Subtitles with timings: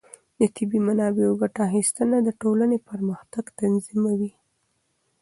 [0.39, 4.31] د طبیعي منابعو ګټه اخیستنه د ټولنې پرمختګ تضمینوي.